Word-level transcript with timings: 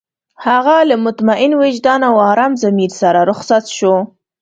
هغه 0.45 0.75
له 0.89 0.95
مطمئن 1.05 1.51
وجدان 1.61 1.99
او 2.09 2.15
ارام 2.31 2.51
ضمير 2.63 2.91
سره 3.01 3.19
رخصت 3.31 3.65
شو. 3.77 3.93